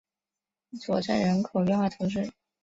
[0.79, 2.31] 索镇人口变化图示